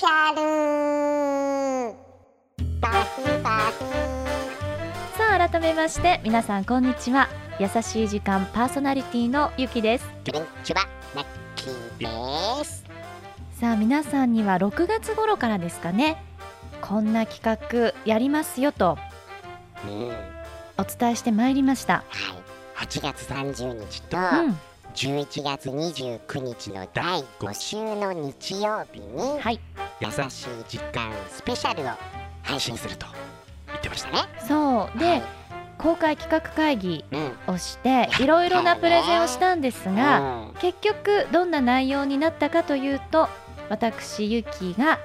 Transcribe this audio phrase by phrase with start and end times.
[0.00, 1.94] シャル
[2.80, 3.84] バフバフ
[5.18, 7.28] さあ改めまして皆さんこんにちは。
[7.58, 10.06] 優しい時間パーソナリティのゆきです。
[13.60, 16.16] さあ皆さんには6月頃からですかね。
[16.80, 18.96] こんな企画やりますよと。
[19.84, 19.88] う
[20.80, 22.04] お伝えしてまいりました、
[22.76, 24.58] 8月30日とうん、
[24.94, 29.60] 11月29日の第5週の日曜日にはい
[30.00, 31.90] 優しい時間スペシャルを
[32.42, 33.06] 配信すると
[33.66, 34.18] 言ってましたね。
[34.46, 34.98] そう。
[34.98, 35.22] で、はい。
[35.78, 37.54] 公開企画会議うん。
[37.54, 40.54] をしていろいろなプレゼンをしたんですが、うん。
[40.60, 43.28] 結局どんな内容になったかというと
[43.68, 44.98] 私ゆきが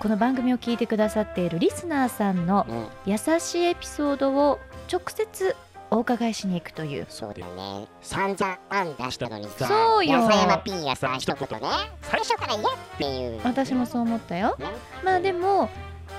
[0.00, 2.86] この番組を聞いてくださっているリスナーさんのうん。
[3.12, 4.58] 優しいエピソードを
[4.92, 5.56] 直接
[5.90, 7.06] お伺いしに行くという。
[7.08, 7.86] そうだよね。
[8.02, 10.18] 散々案出したのにさそうよ。
[10.18, 11.68] 安山 P がさ一言ね。
[12.02, 13.40] 最初から嫌っていう。
[13.44, 14.56] 私もそう思ったよ。
[14.58, 14.66] ね。
[15.04, 15.70] まあでも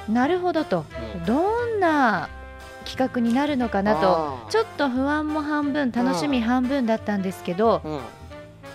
[0.08, 0.86] なるほどと。
[1.16, 1.26] うん。
[1.26, 2.30] どんな
[2.86, 4.40] 企画になるのかなと。
[4.46, 8.00] うんちょっと不安も半分楽しみ半分だったんですけどうん。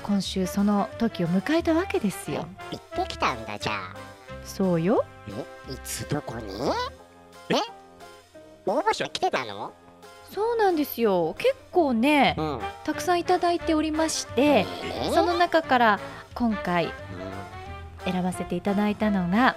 [0.03, 2.47] 今週その時を迎えたわけですよ。
[2.71, 3.97] 行ってきたんだじゃあ。
[4.45, 5.05] そうよ。
[5.29, 6.45] えいつどこに？
[7.51, 7.55] え
[8.67, 9.73] 応募書来てたの？
[10.33, 11.35] そうなんですよ。
[11.39, 12.61] 結構ねうん。
[12.85, 15.13] たくさんいただいておりましてえー？
[15.13, 16.01] その中から
[16.35, 16.89] 今回う
[18.09, 18.13] ん。
[18.13, 19.57] 選ばせていただいたのが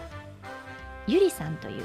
[1.08, 1.84] ゆりさんという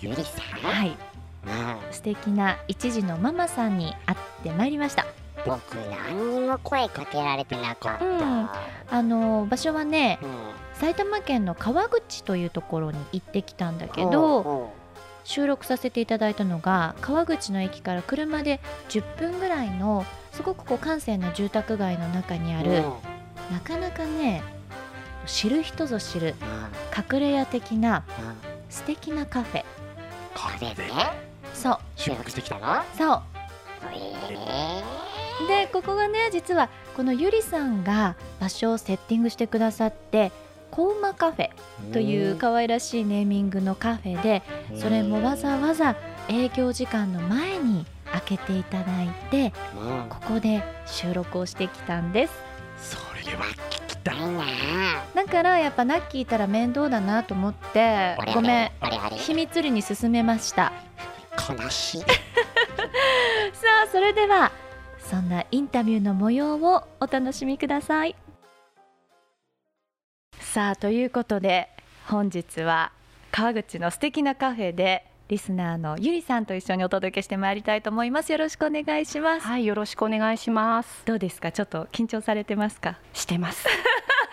[0.00, 0.88] ゆりさん、はい。
[0.88, 1.92] うん。
[1.92, 5.06] 素敵な一児のママさんに会ってまいりました。
[5.46, 8.48] 僕何にも声かけられてなかった、うん。
[8.90, 10.30] あの場所はねうん。
[10.74, 14.72] 埼玉県の川口というところに行ってきたんだけおど
[15.24, 22.82] 収録させていただいたのが川口の駅から車で10分ぐらいのすごくこう閑静な住宅街の中にあるうん。
[23.52, 24.42] なかなかね
[25.26, 27.16] 知る人ぞ知るうん。
[27.16, 28.36] 隠れ家的なうん。
[28.68, 29.64] 素敵なカフェ。
[30.34, 30.84] カフェで？
[31.54, 31.78] そう。
[31.96, 32.82] 収録してきたの？
[32.96, 33.22] そう。
[33.92, 34.82] え。
[35.48, 40.32] でここがね実はこのゆりさんが場所をセッティングしてくださって
[40.70, 44.42] コウマカフェーという可愛らしいネーミングのカフェで
[44.76, 45.96] それもわざわざ
[46.28, 50.08] 営業時間の前に開けていただいてうん。
[50.08, 52.32] ここで収録をしてきたんです。
[52.80, 52.96] そ
[53.30, 54.44] れは聞きたいな。
[55.14, 58.70] だからやっぱナッキーいたら面倒だなと思ってごめん
[59.16, 60.72] 秘密裏に進めました。
[61.48, 62.00] 悲しい。
[63.52, 64.50] さあそれでは
[64.98, 68.14] そんなインタビューの模様をお楽しみください
[70.52, 71.68] さあということで
[72.08, 72.90] 本日は
[73.30, 78.32] 川口の素敵なカフェでリスナーのゆりさんと一緒にお届けしてまいりたいと思います。
[78.32, 79.46] よろしくお願いします。
[79.46, 81.02] はい、よろしくお願いします。
[81.06, 81.52] どうですか？
[81.52, 82.98] ちょっと緊張されてますか？
[83.12, 83.64] してます。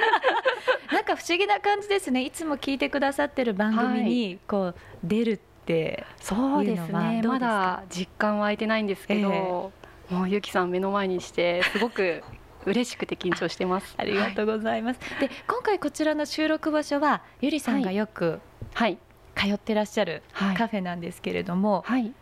[0.91, 2.23] なんか不思議な感じですね。
[2.23, 7.21] いつも聞いてくださってる番組にこう出るってそうですいうのはね。
[7.21, 9.71] まだ実感湧いてないんですけど、
[10.09, 12.23] もうゆきさん目の前にしてすごく
[12.67, 13.93] 嬉しくて緊張してます。
[13.97, 14.99] ありがとうございます。
[15.19, 18.39] で今回こちらの収録場所はゆりさんがよく
[18.73, 18.97] はい、
[19.35, 22.13] 通ってらっしゃるはい、カフェなんですけれども、はい、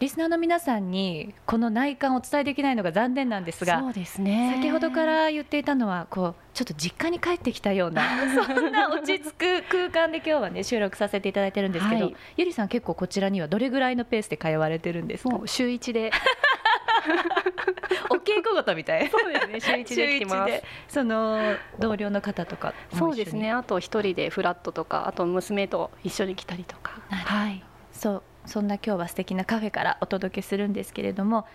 [0.00, 4.52] リスナーの皆さんにこの内観をお伝えできないのが残念なんですがそうですね。
[4.54, 8.02] 先ほどから言っていたのはこうちょっと実家に帰ってきたような
[8.46, 12.16] そんな落ち着く空間で今日はね収録させていただいてるんですけど、はい。
[12.36, 15.40] ゆりさん結構こちらにはどれぐらいのペースで通われてるんですか？
[15.46, 16.12] 週一で、
[18.10, 19.60] お稽古事みたいそうですね。
[19.60, 23.50] 週一ででその同僚の方とかそうですね。
[23.50, 27.00] あと一人でフラットとか、あと娘と一緒に来たりとか。
[27.08, 27.62] はい。
[27.92, 31.46] そうそんな今日は素敵なカフェからお届けするんですけれども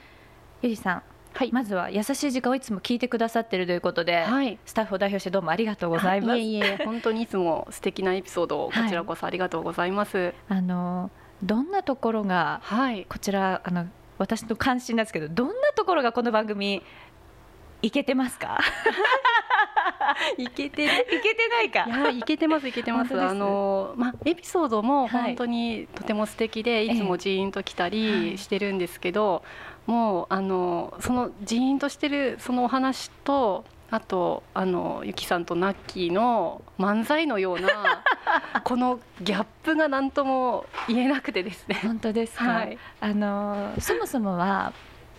[0.61, 1.03] ゆりさん
[1.33, 1.51] はい。
[1.51, 4.59] まずは優しい時間をいつも聞いてくださってるということで、はい。
[4.65, 10.33] スタッフを代表してどうもありがとうございますあいえいえ、本当にいつも素敵なエピソードをこちらこそありがとうございます。
[10.47, 11.09] あの
[11.41, 13.05] どんなところがはい。
[13.09, 13.87] こちらあの
[14.17, 16.83] 私の関心なんですけどどんなところがこの番組
[17.81, 18.59] いけてますか？
[20.37, 20.91] いけてる？
[20.93, 21.85] いけてないか？
[21.85, 23.19] いやいけてますいけてます。
[23.19, 25.23] あのまあエピソードもはい。
[25.23, 27.91] 本当にとても素敵で、えい、つもジーンと来たはい。
[27.91, 29.43] りしてるんですけど、
[29.85, 38.03] もうあのそのジーンとしてるそのお話とあとあのゆきさんとナッキーの漫才のような
[38.65, 41.79] このギャップが何とも言えなくてですね。
[41.83, 44.73] 本当ですか、はい、あのそもそもは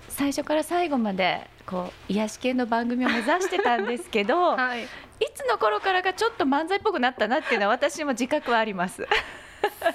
[0.08, 4.88] 最初から最後までこう癒し系の番組を目指してたんですけど、 はい、い
[5.32, 9.06] つの頃からかちょっと漫才っぽくなったなっていうのは私も自覚はあります。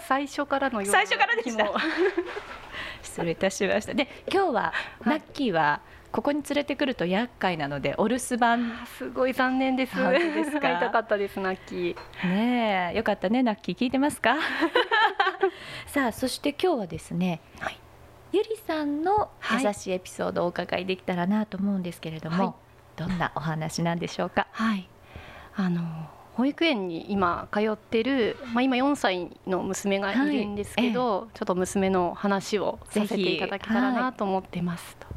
[0.08, 1.66] 最初からのような最初からでした
[3.04, 3.94] 失礼いたしました。
[3.94, 8.80] で今日ははいナッキーはここに連れてくると厄介なのでお留守番。
[8.84, 9.96] あすごい残念です。
[9.96, 10.60] 本当ですか？
[10.62, 12.28] 会いたかったですナッキー。
[12.28, 13.76] ねえよかったねナッキー。
[13.78, 14.36] 聞いてますか？
[15.88, 17.78] さあそして今日はですね、はい。
[18.32, 19.64] ゆりさんのはい。
[19.64, 22.54] 優しいエピソードをお伺いできたらなと思うんですけれども、はい。
[22.98, 24.48] どんなお話なんでしょうか？
[24.52, 24.90] はい。
[25.56, 25.82] あの
[26.34, 35.08] 保育園に今通ってる、まあ今4歳の娘がいるんですけど、ちょっと娘の話をさせていただけたらなと思ってますと。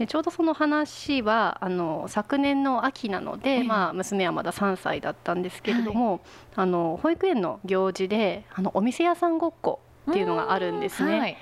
[0.00, 3.62] でちょうどその話はあの昨年の秋なので、ええ。
[3.64, 6.22] まあ、娘はまだ3歳だったんですけれども、
[6.56, 9.78] あの保育園の行事であのお店屋さんごっこ
[10.10, 11.18] っていうのがあるんですね。
[11.18, 11.36] はい。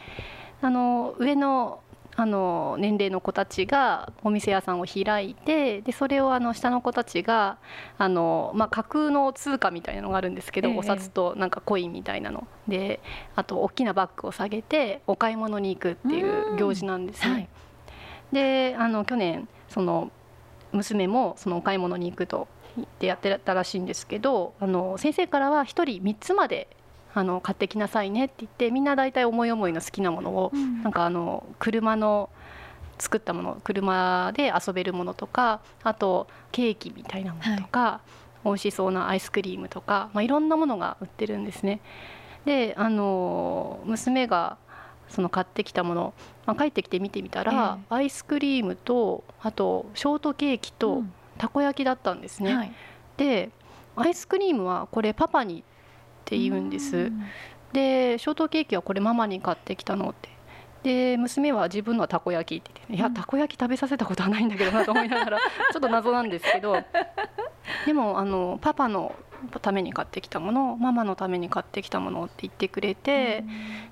[0.60, 1.78] あの上の
[2.16, 7.58] あの年齢の子たちがお店屋さんを開いてでそれをあの下の子たちが
[7.96, 10.76] あの、まあ、架空の通貨みたいなのがあるんですけど、ええ。
[10.76, 12.48] お札となんかコインみたいなの。
[12.66, 12.98] で
[13.36, 17.32] あと大きなバッグを下げてお買い物に行くっていう行事なんですね。
[17.32, 17.48] はい
[18.32, 20.10] であの去年その
[20.72, 26.68] 娘もそのお買い物に行くと言ってやってたらしいんですけどあの先生からは1人3つまで
[27.14, 32.30] あの買ってきなさいねって言ってみんな大体思い思いの好きなものをうんなんかあの車の
[32.98, 38.00] 作ったもの車で遊べるものとかあとケーキみたいなものとか、
[38.44, 41.80] 美味しそうなアイスクリームとか、まあ、いろんなものが売ってるんですね。
[42.44, 44.56] であの娘が
[45.08, 46.14] その買ってきたもの、
[46.46, 51.12] まあ、帰ってきて見てみたら、アイスクリームとあとショートケーキとうん。
[51.38, 52.54] たこ焼きだったんですね。
[52.54, 52.72] はい。
[53.16, 53.50] で
[53.96, 55.62] アイスクリームはこれパパにっ
[56.24, 56.96] て言うんです。
[56.96, 57.22] うん。
[57.72, 60.28] でショートケーキはこれママに買ってきたのって。
[60.82, 65.38] で娘は自分のはたこ焼きって言って、いやうんたこ焼き食べさせたことはないんだけどなと思いながら
[65.72, 66.76] ちょっと謎なんですけど。
[67.86, 69.14] でもあのパパの
[69.60, 73.44] ために買ってきたものママのために買ってきたものって言ってくれて、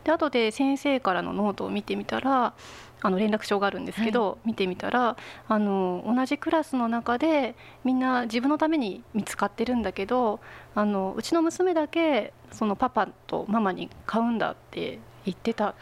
[0.04, 2.54] で後で先生からのノートを見てみたら
[3.02, 5.16] あの連絡帳があるんですけど、見てみたら
[5.48, 7.54] あの同じクラスの中で
[7.84, 10.40] みんな自分のために見つかってるんだけど
[10.74, 15.78] あのうちの娘だけそのパパとママに買うんだって言ってたって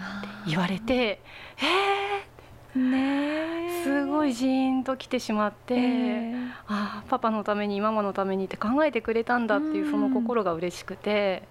[0.46, 1.20] 言われて
[1.58, 2.33] え
[2.78, 6.34] ねー、すごいジーンときてしまって、え
[6.66, 11.42] ああパパのためにママのためにって考えてくれたんだっていううんその心が嬉しくて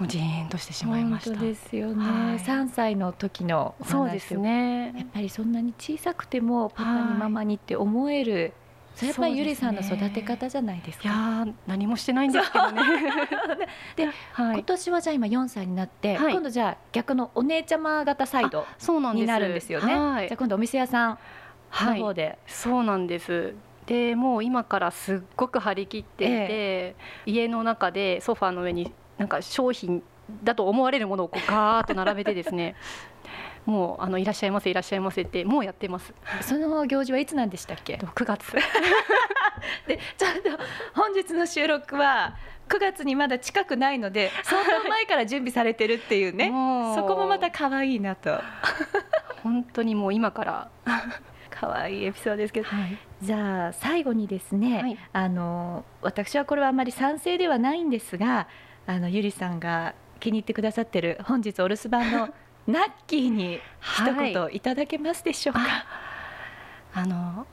[0.00, 1.30] もうジーンとしてしまいました。
[1.32, 1.44] 本当。
[1.44, 2.38] ですよね、はい。
[2.38, 4.94] 3歳の時のそうですね。
[4.96, 7.18] やっぱりそんなに小さくてもパパにはい。
[7.18, 8.54] ママにって思える、
[8.94, 11.18] それやっぱりゆりさんの育て方じゃないですいやか。
[11.18, 12.82] ー何もしてないんですけどね。
[13.96, 16.32] ではい、今年はじゃあ今4歳になって、はい。
[16.32, 19.20] 今度じゃあ逆のお姉ちゃま型サイドそうなんです。
[19.22, 19.94] になるんですよね。
[19.94, 20.28] はい。
[20.28, 21.18] じゃあ今度お店屋さんの
[21.70, 22.00] はい。
[22.00, 23.54] 方で、そうなんです。
[23.86, 26.96] でもう今からすっごく張り切っていて、
[27.26, 30.02] 家の中でソファーの上になんか商品
[30.44, 32.76] だと思われるものをこうガーッと並べてですね
[33.66, 36.12] もうあのいらっしゃいませいらっしゃいませってもうやってます。
[36.42, 38.52] その行事はいつなんでしたっけ？9月。
[39.86, 40.62] でちょっと
[40.94, 42.36] 本日の収録は
[42.68, 46.46] 9月にまだ近くないので相当前から準備されてるっていうね。
[46.94, 48.40] そこもまた可愛いなと。
[49.42, 50.70] 本当にもう今から、
[51.50, 52.68] 可愛いエピソードですけど。
[52.68, 54.98] はい、じゃあ最後にですね、はい。
[55.12, 58.48] あの私はこれはあまり賛成ではないんですが
[58.86, 62.28] あのゆりさんが気に入ってくださってる本日お留守番の
[62.66, 64.60] ナッキーに一言い。
[64.60, 65.60] ただけますでしょうか、
[66.94, 67.46] あの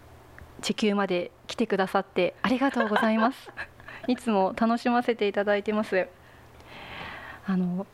[0.61, 3.49] 地球まで来てくださってありがとうございます。
[4.07, 6.07] いつも楽しませていただいてます。
[7.45, 7.87] あの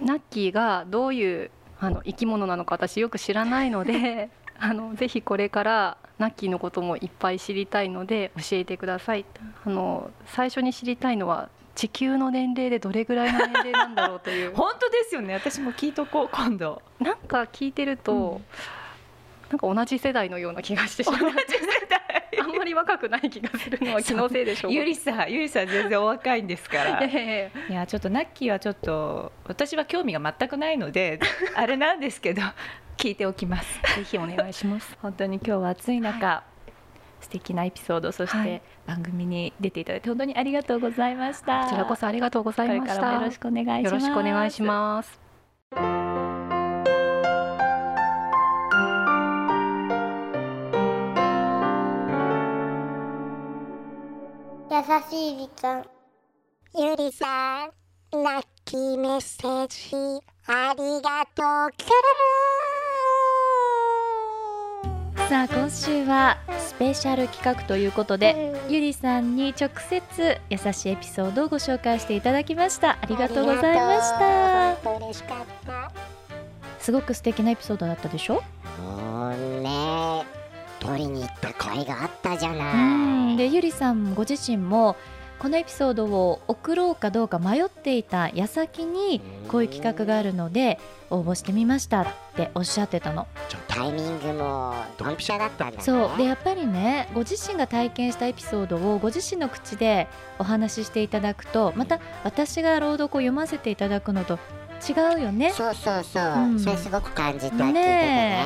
[0.00, 1.50] ナッキーがどういう
[1.80, 9.24] あの生き物なのか私よく知らないので あのぜひこれからナッキーのこともいっぱい知りたいので教えてください。
[9.64, 14.50] あの最初に知りたいのは地球の年齢でどれぐらいの年齢なんだろうという。
[14.56, 15.32] 本当ですよね。
[15.32, 16.82] 私も聞いとこう今度。
[16.98, 18.44] なんか聞いてると、うん。
[19.48, 21.30] なんか同じ世代のような気がしてしまう。
[22.40, 24.72] あんまり若くない気がするのは気のせいでしょう。
[24.72, 25.32] かゆりさん。
[25.32, 26.98] ゆりさん全然お若いんですから。
[27.06, 31.20] いやちょっとナッキーはちょっと私は興味が全くないので
[31.54, 32.42] あれなんですけど
[32.96, 33.80] 聞いておきます。
[33.94, 34.98] ぜひお願いします。
[35.00, 36.42] 本当に今日は暑い中、
[37.20, 38.62] 素敵なエピソードそしてはい。
[38.86, 41.64] 番組に出ていただいて本当にありがとうございました。
[41.64, 42.96] こちらこそありがとうございました。
[42.96, 43.84] これからもよろしくお願いします。
[43.84, 45.20] よろしくお願いします。
[54.70, 55.84] 優しい時間。
[56.76, 57.70] ゆりさん
[58.22, 61.72] ラッキーメッセージありがとう。
[61.76, 61.88] キャ
[65.28, 72.96] さあ今週はスペシャル企画ということでラゆりさんに直接優しいエピソードをご紹介していただきました。
[73.02, 74.90] ありがとうございました。
[74.96, 75.92] 嬉しかった。
[76.78, 78.42] すごく素敵なエピソードだったでしょ？
[78.82, 80.24] もうね。
[80.80, 82.74] 取りに行った甲斐があったじゃうな
[83.26, 83.34] ん。
[83.34, 84.96] いでゆりさんご自身も
[85.38, 90.78] このエピソードを送ろうかどうか迷っていた矢先にこういう企画があるので
[91.10, 93.26] 応募してみましたっておっしゃってたの。
[93.68, 95.82] タイミングもドンピシャだったんだね。
[95.82, 96.18] そう。
[96.18, 104.38] でやっぱりねご自身が体験したエピソードをご自身の口でお話ししていただくとまた私が朗読を読ませていただくのと
[104.88, 105.52] 違うよね。
[105.52, 106.60] そうそうそう、うん。
[106.60, 108.44] それすごく感じたね。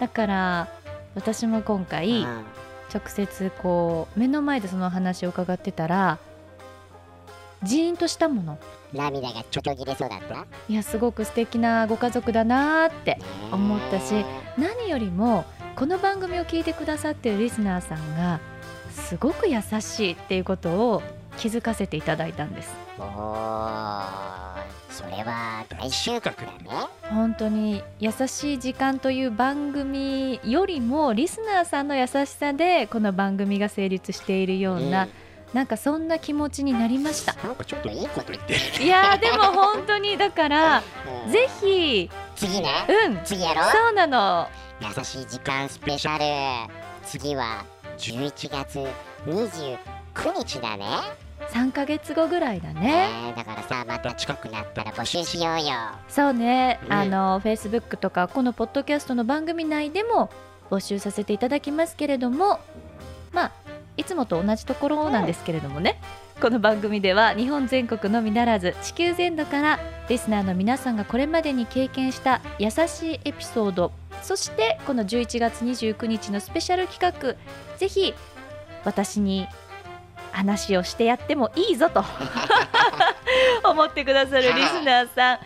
[0.00, 0.68] だから
[1.14, 2.44] 私も今回、うん
[2.92, 6.18] 直接こう目の前でその話を伺ってたら
[7.62, 8.58] ジーンとしたもの。
[8.92, 10.46] 涙がちょっと切れそうだった？
[10.68, 13.18] いやすごく素敵なご家族だなーって
[13.50, 14.24] 思ったし
[14.56, 18.40] 何よりもこの番組を聞いてくださってるリスナーさんが
[18.92, 21.02] すごく優しいっていうことを
[21.36, 24.46] 気づかせていただいたんですおー
[24.90, 26.70] それは大収穫だね。
[27.10, 35.10] 本当に優しい時間という番組よりもリスナーさんの優しさでこの番組が成立しているような、うん。
[35.52, 37.34] なんかそんな気持ちになりました。
[37.46, 40.82] なんかちょっといいこと言ってる、いやーでも本当にだから
[41.26, 41.32] うん。
[41.32, 42.86] ぜひ次ね。
[43.06, 43.20] うん。
[43.24, 44.48] 次やろそうなの。
[44.80, 46.72] 優しい時間スペシャル
[47.04, 47.64] 次は
[47.98, 48.78] 11月
[49.26, 49.78] 29
[50.38, 50.86] 日だね
[51.52, 52.80] 3ヶ月後ぐらいだね。
[52.80, 55.74] ねだからさまた近くなったら募集しようよ。
[56.08, 60.30] そうね、うんあの Facebook とかこのポッドキャストの番組内でも
[60.70, 62.60] 募集させていただきますけれども
[63.32, 63.52] まあ
[63.96, 65.98] いつもと同じところなんですけれどもね、
[66.38, 77.36] この番組では日本全国のみならず地球全土からリスナーの皆さんがこれまでに経験した優しいエピソードそしてこの11月29日のスペシャル企画
[77.78, 78.12] ぜひ
[78.84, 79.46] 私に
[80.32, 82.04] 話をしてやってもいいぞと
[83.68, 85.38] 思ってくださるリスナーさん。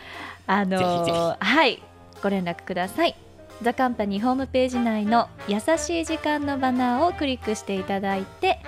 [0.47, 1.81] あのーはい。
[2.21, 3.15] ご連絡ください。
[3.61, 8.59] ザカンパニーホームページ内の優しい時間のバナーをクリックしていただいて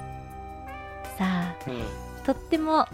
[1.18, 1.84] さあうん。
[2.24, 2.88] とっても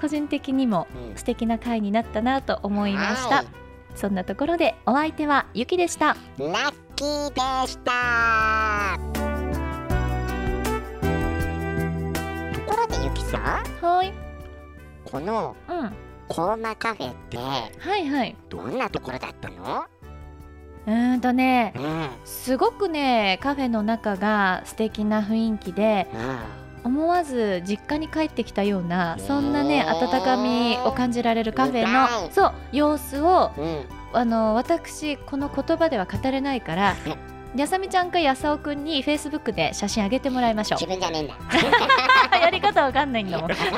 [0.00, 1.16] 個人的にもうん。
[1.16, 3.36] 素敵な回になったなと思いました。
[3.36, 3.44] は
[3.94, 6.16] そんなところでお相手はゆきでした。
[6.38, 8.98] いラッキーでした。
[12.54, 13.42] ところでゆきさん
[13.84, 14.12] はい。
[15.04, 15.92] このうん。
[16.28, 17.68] コーマカフェっては
[17.98, 18.34] いはい。
[18.48, 19.84] どんなところだったの？
[20.86, 21.84] うーんとねうん。
[21.84, 26.08] うんすごくねカフェの中が素敵な雰囲気で
[26.84, 33.84] 思わず実家に帰ってきたようなそんなね温かみを感じられるカフェのそう様子をうん。
[34.14, 36.94] あの私この言葉では語れないから
[37.54, 41.34] やさみちゃんかやさおくんにフェイスブックで写真あげてもらいましょ自分じゃねえんだ。
[41.34, 43.50] う やり方わかんないんだもん。
[43.54, 43.70] そう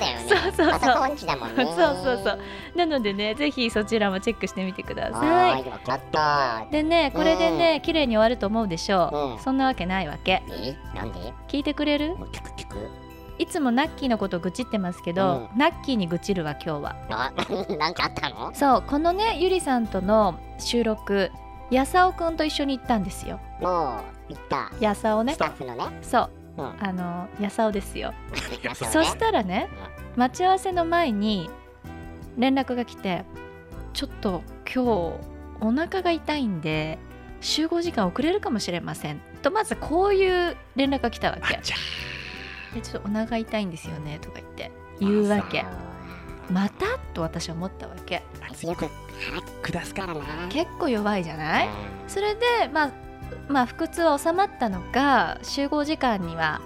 [0.00, 0.24] だよね。
[0.28, 0.80] そうそうそう。
[1.26, 1.64] だもんね。
[1.64, 2.38] そうそうそう。
[2.74, 5.62] なのでねぜひそちらもチェックしてみてくだはさい。
[5.62, 6.66] ーいわかった。
[6.72, 9.38] でねこれでね綺麗に終わると思うでしょう、うん。
[9.38, 10.42] そんなわけないわけ。
[10.50, 10.76] え？
[10.94, 11.32] なんで？
[11.46, 12.16] 聞いてくれる？
[12.32, 12.90] 聞く聞く。
[13.38, 16.96] いつもナッキーのこと愚痴ってますけど、ナッキーに愚痴るわ今日は。
[17.10, 17.32] あ
[17.78, 18.50] なんかあったの？
[18.54, 21.30] そうこのねゆりさんとの収録
[21.74, 23.40] やさおくんと一緒に行ったんですよ。
[23.60, 24.70] もう行った。
[24.78, 25.34] やさおね。
[25.34, 25.84] スタッフのね。
[26.02, 26.62] そう。
[26.62, 26.74] うん。
[26.80, 28.14] あのやさおですよ。
[28.62, 28.74] ね。
[28.74, 29.68] そしたらね
[30.14, 31.50] 待ち合わせの前に
[32.38, 33.24] 連絡が来て
[33.92, 34.86] ちょっと今日
[35.60, 36.98] お腹が痛いんで
[37.40, 39.20] 集合時間遅れるかもしれません。
[39.42, 41.56] とまずこういう連絡が来たわけ。
[41.56, 44.70] でちょっとお腹痛いんですよねとか言って。
[45.00, 45.64] 言うわけ。
[46.50, 46.98] また？
[47.14, 48.22] と私は思ったわけ。
[48.62, 49.03] よく腹
[49.62, 50.20] 下すからな。
[50.50, 51.66] 結構弱いじゃない？
[51.68, 51.72] うん。
[52.08, 52.40] それで
[52.72, 52.90] まあ
[53.48, 56.60] まあ腹痛は収まったのか集合時間には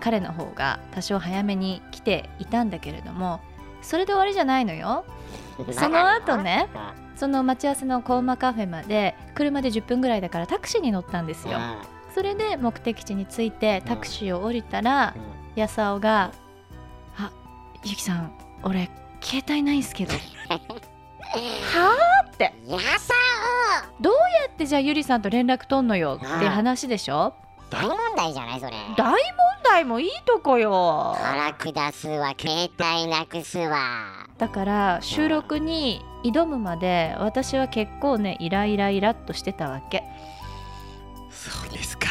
[0.00, 3.40] 彼の方が多少早めに来ていたんだけれども
[3.82, 5.04] それで終わりじゃないのよ。
[5.72, 6.68] その後ね
[7.16, 11.58] その待ち合わせのコーマカフェまで車で10分ぐらいだからタクシーに乗ったんですよ。
[12.14, 15.14] それで目的地に着いてタクシーを降りたら
[15.54, 16.32] やさおが
[17.18, 17.30] 「あ
[17.84, 18.32] ゆきさん
[18.64, 18.90] 俺
[19.20, 20.14] 携帯ないんすけど」
[21.38, 22.52] はあって。
[22.66, 23.14] やさ
[24.00, 24.18] どうや
[24.52, 27.34] ってじゃあゆりさんと連絡取んのよって話でしょ？
[27.70, 28.72] 大問題じゃないそれ。
[28.96, 29.16] 大問
[29.62, 31.14] 題もいいとこよ。
[31.18, 34.26] 腹下すわ携帯なくすわ。
[34.38, 40.02] だから収録に挑むまで私は結構ねイライライラっとしてたわけ。
[41.30, 42.08] そうですか。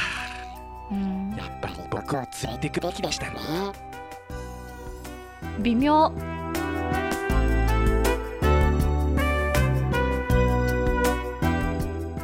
[0.92, 1.36] うん。
[1.38, 3.40] やっぱり僕を連れてくべきでしたねね。
[5.60, 6.14] 微妙